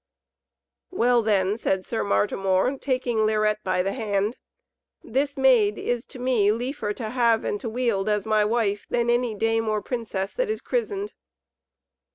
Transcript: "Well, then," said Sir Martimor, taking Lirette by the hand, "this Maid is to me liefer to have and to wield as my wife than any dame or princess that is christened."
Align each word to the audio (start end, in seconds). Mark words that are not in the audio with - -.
"Well, 0.89 1.21
then," 1.21 1.59
said 1.59 1.85
Sir 1.85 2.03
Martimor, 2.03 2.79
taking 2.79 3.19
Lirette 3.19 3.63
by 3.63 3.83
the 3.83 3.91
hand, 3.91 4.35
"this 5.03 5.37
Maid 5.37 5.77
is 5.77 6.07
to 6.07 6.17
me 6.17 6.51
liefer 6.51 6.91
to 6.93 7.11
have 7.11 7.43
and 7.45 7.59
to 7.61 7.69
wield 7.69 8.09
as 8.09 8.25
my 8.25 8.43
wife 8.43 8.87
than 8.89 9.11
any 9.11 9.35
dame 9.35 9.69
or 9.69 9.79
princess 9.79 10.33
that 10.33 10.49
is 10.49 10.59
christened." 10.59 11.13